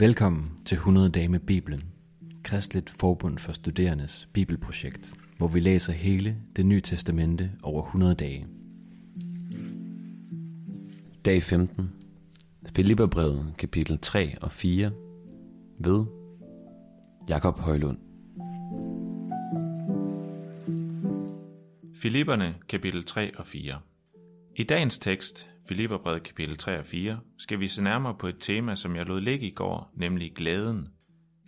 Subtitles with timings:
[0.00, 1.82] Velkommen til 100 dage med Bibelen,
[2.44, 8.46] Kristligt Forbund for Studerendes Bibelprojekt, hvor vi læser hele det nye testamente over 100 dage.
[11.24, 11.92] Dag 15.
[12.76, 14.90] Filipperbrevet kapitel 3 og 4
[15.78, 16.06] ved
[17.28, 17.98] Jakob Højlund.
[21.94, 23.78] Filipperne kapitel 3 og 4
[24.56, 28.74] I dagens tekst, Filipperbrevet kapitel 3 og 4, skal vi se nærmere på et tema,
[28.74, 30.88] som jeg lod ligge i går, nemlig glæden.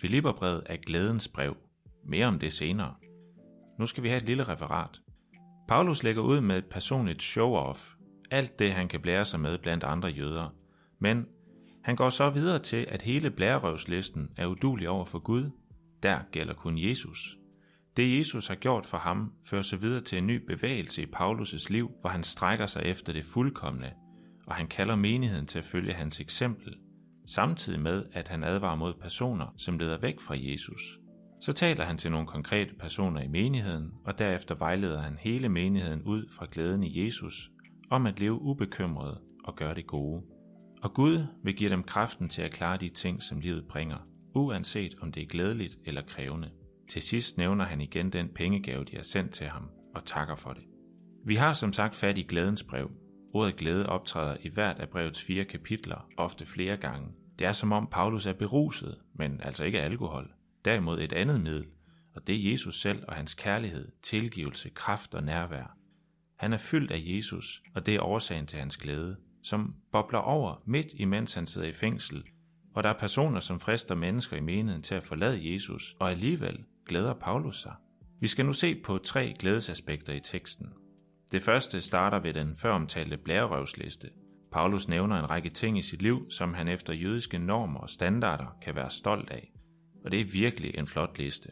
[0.00, 1.56] Filipperbrevet er glædens brev.
[2.04, 2.94] Mere om det senere.
[3.78, 5.00] Nu skal vi have et lille referat.
[5.68, 7.96] Paulus lægger ud med et personligt show-off.
[8.30, 10.54] Alt det, han kan blære sig med blandt andre jøder.
[10.98, 11.26] Men
[11.84, 15.50] han går så videre til, at hele blærerøvslisten er udulig over for Gud.
[16.02, 17.36] Der gælder kun Jesus.
[17.96, 21.66] Det Jesus har gjort for ham, fører sig videre til en ny bevægelse i Paulus'
[21.70, 23.92] liv, hvor han strækker sig efter det fuldkommende,
[24.46, 26.74] og han kalder menigheden til at følge hans eksempel,
[27.26, 30.98] samtidig med, at han advarer mod personer, som leder væk fra Jesus.
[31.40, 36.02] Så taler han til nogle konkrete personer i menigheden, og derefter vejleder han hele menigheden
[36.02, 37.50] ud fra glæden i Jesus,
[37.90, 40.22] om at leve ubekymret og gøre det gode.
[40.82, 44.94] Og Gud vil give dem kraften til at klare de ting, som livet bringer, uanset
[45.00, 46.50] om det er glædeligt eller krævende.
[46.90, 50.52] Til sidst nævner han igen den pengegave, de har sendt til ham, og takker for
[50.52, 50.62] det.
[51.24, 52.90] Vi har som sagt fat i glædens brev.
[53.32, 57.08] Ordet glæde optræder i hvert af brevets fire kapitler, ofte flere gange.
[57.38, 60.30] Det er som om Paulus er beruset, men altså ikke alkohol.
[60.64, 61.66] Derimod et andet middel,
[62.14, 65.76] og det er Jesus selv og hans kærlighed, tilgivelse, kraft og nærvær.
[66.36, 70.62] Han er fyldt af Jesus, og det er årsagen til hans glæde, som bobler over
[70.66, 72.24] midt imens han sidder i fængsel,
[72.74, 76.64] og der er personer, som frister mennesker i menigheden til at forlade Jesus, og alligevel
[76.86, 77.74] glæder Paulus sig.
[78.20, 80.72] Vi skal nu se på tre glædesaspekter i teksten.
[81.32, 84.08] Det første starter ved den føromtalte blærerøvsliste.
[84.52, 88.56] Paulus nævner en række ting i sit liv, som han efter jødiske normer og standarder
[88.62, 89.52] kan være stolt af.
[90.04, 91.50] Og det er virkelig en flot liste.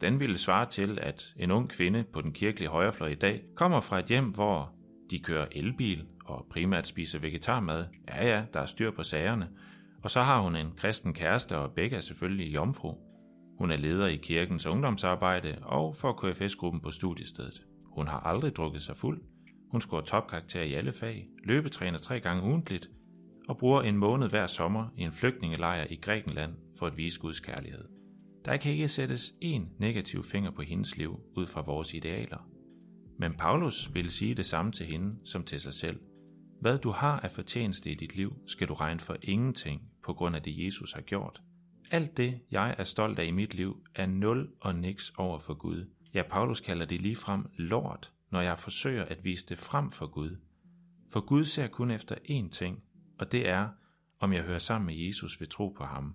[0.00, 3.80] Den ville svare til, at en ung kvinde på den kirkelige højrefløj i dag kommer
[3.80, 4.72] fra et hjem, hvor
[5.10, 7.84] de kører elbil og primært spiser vegetarmad.
[8.08, 9.48] Ja ja, der er styr på sagerne.
[10.02, 12.94] Og så har hun en kristen kæreste, og begge er selvfølgelig jomfru.
[13.58, 17.62] Hun er leder i kirkens ungdomsarbejde og for KFS-gruppen på studiestedet.
[17.98, 19.22] Hun har aldrig drukket sig fuld.
[19.70, 22.90] Hun scorer topkarakter i alle fag, løbetræner tre gange ugentligt
[23.48, 27.40] og bruger en måned hver sommer i en flygtningelejr i Grækenland for at vise Guds
[27.40, 27.84] kærlighed.
[28.44, 32.48] Der kan ikke sættes én negativ finger på hendes liv ud fra vores idealer.
[33.18, 36.00] Men Paulus vil sige det samme til hende som til sig selv.
[36.60, 40.36] Hvad du har af fortjeneste i dit liv, skal du regne for ingenting på grund
[40.36, 41.42] af det, Jesus har gjort.
[41.90, 45.54] Alt det, jeg er stolt af i mit liv, er nul og niks over for
[45.54, 45.97] Gud.
[46.14, 50.06] Ja, Paulus kalder det lige frem lort, når jeg forsøger at vise det frem for
[50.06, 50.36] Gud.
[51.12, 52.82] For Gud ser kun efter én ting,
[53.18, 53.68] og det er,
[54.20, 56.14] om jeg hører sammen med Jesus ved tro på ham.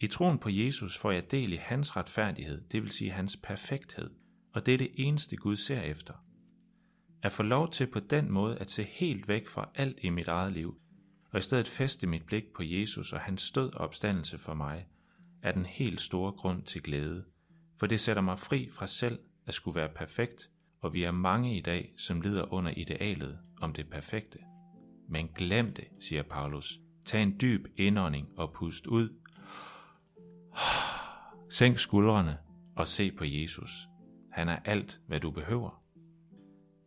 [0.00, 4.10] I troen på Jesus får jeg del i hans retfærdighed, det vil sige hans perfekthed,
[4.54, 6.14] og det er det eneste Gud ser efter.
[7.22, 10.28] At få lov til på den måde at se helt væk fra alt i mit
[10.28, 10.80] eget liv,
[11.30, 14.86] og i stedet feste mit blik på Jesus og hans stød og opstandelse for mig,
[15.42, 17.24] er den helt store grund til glæde,
[17.78, 20.50] for det sætter mig fri fra selv at skulle være perfekt,
[20.80, 24.38] og vi er mange i dag, som lider under idealet om det perfekte.
[25.08, 26.78] Men glem det, siger Paulus.
[27.04, 29.08] Tag en dyb indånding og pust ud.
[31.50, 32.38] Sænk skuldrene
[32.76, 33.70] og se på Jesus.
[34.32, 35.82] Han er alt, hvad du behøver.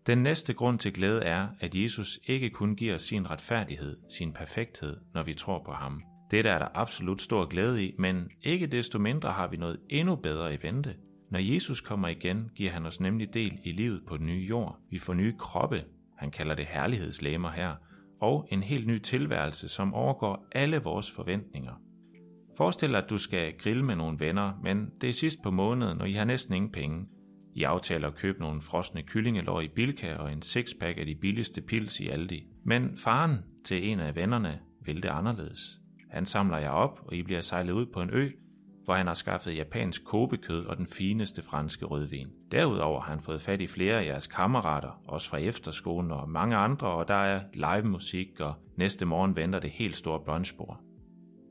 [0.07, 4.97] Den næste grund til glæde er, at Jesus ikke kun giver sin retfærdighed, sin perfekthed,
[5.13, 6.03] når vi tror på ham.
[6.31, 10.15] Det er der absolut stor glæde i, men ikke desto mindre har vi noget endnu
[10.15, 10.95] bedre i vente.
[11.29, 14.79] Når Jesus kommer igen, giver han os nemlig del i livet på den nye jord.
[14.89, 15.83] Vi får nye kroppe,
[16.17, 17.75] han kalder det herlighedslæmer her,
[18.21, 21.73] og en helt ny tilværelse, som overgår alle vores forventninger.
[22.57, 26.01] Forestil dig, at du skal grille med nogle venner, men det er sidst på måneden,
[26.01, 27.05] og I har næsten ingen penge.
[27.55, 31.61] I aftaler at købe nogle frosne kyllingelår i Bilka og en sixpack af de billigste
[31.61, 32.47] pils i Aldi.
[32.65, 35.80] Men faren til en af vennerne vil det anderledes.
[36.11, 38.29] Han samler jer op, og I bliver sejlet ud på en ø,
[38.85, 42.27] hvor han har skaffet japansk kobekød og den fineste franske rødvin.
[42.51, 46.55] Derudover har han fået fat i flere af jeres kammerater, også fra efterskolen og mange
[46.55, 50.79] andre, og der er live musik, og næste morgen venter det helt store brunchbord.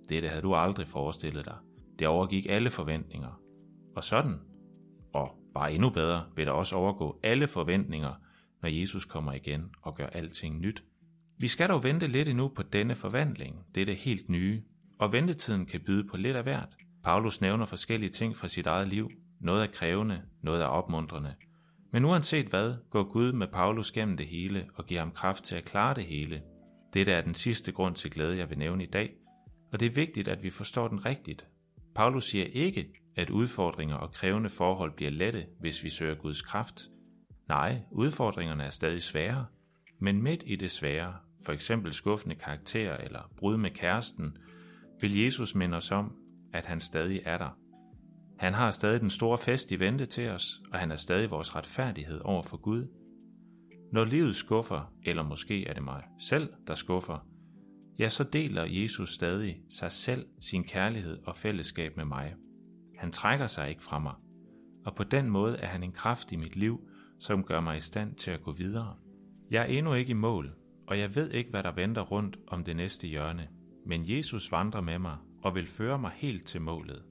[0.09, 1.57] Dette havde du aldrig forestillet dig.
[1.99, 3.41] Det overgik alle forventninger.
[3.97, 4.35] Og sådan,
[5.12, 8.12] og bare endnu bedre, vil der også overgå alle forventninger,
[8.62, 10.85] når Jesus kommer igen og gør alting nyt.
[11.41, 14.63] Vi skal dog vente lidt endnu på denne forvandling, det er det helt nye,
[14.99, 16.77] og ventetiden kan byde på lidt af hvert.
[17.05, 19.11] Paulus nævner forskellige ting fra sit eget liv.
[19.41, 21.35] Noget er krævende, noget er opmuntrende.
[21.93, 25.55] Men uanset hvad, går Gud med Paulus gennem det hele og giver ham kraft til
[25.55, 26.43] at klare det hele.
[26.95, 29.15] Dette er den sidste grund til glæde, jeg vil nævne i dag,
[29.73, 31.47] Og det er vigtigt, at vi forstår den rigtigt.
[31.95, 36.89] Paulus siger ikke, at udfordringer og krævende forhold bliver lette, hvis vi søger Guds kraft.
[37.49, 39.47] Nej, udfordringerne er stadig svære,
[39.99, 41.15] men midt i det svære,
[41.45, 44.37] for eksempel skuffende karakter eller brud med kæresten,
[45.01, 46.17] vil Jesus minde os om,
[46.53, 47.59] at han stadig er der.
[48.39, 51.57] Han har stadig den store fest i vente til os, og han er stadig vores
[51.57, 52.87] retfærdighed over for Gud.
[53.93, 57.27] Når livet skuffer, eller måske er det mig selv, der skuffer,
[57.99, 62.35] ja, så deler Jesus stadig sig selv, sin kærlighed og fællesskab med mig.
[62.99, 64.15] Han trækker sig ikke fra mig,
[64.87, 66.81] og på den måde er han en kraft i mit liv,
[67.19, 68.97] som gør mig i stand til at gå videre.
[69.51, 70.55] Jeg er endnu ikke i mål,
[70.91, 73.49] og jeg ved ikke, hvad der venter rundt om det næste hjørne,
[73.87, 77.03] men Jesus vandrer med mig og vil føre mig helt til målet.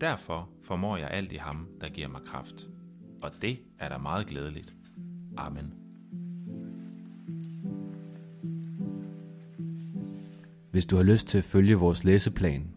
[0.00, 2.68] Derfor formår jeg alt i ham, der giver mig kraft.
[3.22, 4.74] Og det er da meget glædeligt.
[5.36, 5.74] Amen.
[10.70, 12.74] Hvis du har lyst til at følge vores læseplan,